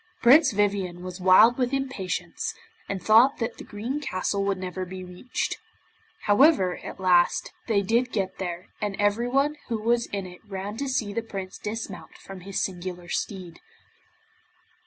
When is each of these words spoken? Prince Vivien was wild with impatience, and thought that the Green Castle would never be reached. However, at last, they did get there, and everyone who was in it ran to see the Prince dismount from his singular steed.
Prince 0.23 0.51
Vivien 0.51 1.03
was 1.03 1.21
wild 1.21 1.59
with 1.59 1.71
impatience, 1.71 2.55
and 2.89 3.03
thought 3.03 3.37
that 3.37 3.59
the 3.59 3.63
Green 3.63 3.99
Castle 3.99 4.43
would 4.45 4.57
never 4.57 4.83
be 4.83 5.03
reached. 5.03 5.57
However, 6.21 6.77
at 6.77 6.99
last, 6.99 7.51
they 7.67 7.83
did 7.83 8.11
get 8.11 8.39
there, 8.39 8.69
and 8.81 8.95
everyone 8.99 9.57
who 9.67 9.77
was 9.79 10.07
in 10.07 10.25
it 10.25 10.41
ran 10.43 10.75
to 10.77 10.89
see 10.89 11.13
the 11.13 11.21
Prince 11.21 11.59
dismount 11.59 12.15
from 12.15 12.39
his 12.39 12.63
singular 12.63 13.09
steed. 13.09 13.59